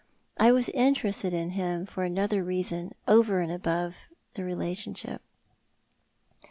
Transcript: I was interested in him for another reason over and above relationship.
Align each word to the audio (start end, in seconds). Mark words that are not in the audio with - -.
I 0.39 0.51
was 0.51 0.67
interested 0.69 1.31
in 1.31 1.51
him 1.51 1.85
for 1.85 2.03
another 2.03 2.43
reason 2.43 2.93
over 3.07 3.39
and 3.39 3.51
above 3.51 3.97
relationship. 4.35 5.21